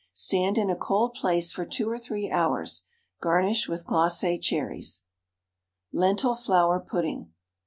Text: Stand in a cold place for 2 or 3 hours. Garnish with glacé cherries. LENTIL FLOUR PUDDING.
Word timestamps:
Stand 0.15 0.57
in 0.57 0.71
a 0.71 0.75
cold 0.75 1.13
place 1.13 1.51
for 1.51 1.63
2 1.63 1.87
or 1.87 1.99
3 1.99 2.31
hours. 2.31 2.85
Garnish 3.19 3.69
with 3.69 3.85
glacé 3.85 4.41
cherries. 4.41 5.03
LENTIL 5.91 6.33
FLOUR 6.33 6.79
PUDDING. 6.79 7.31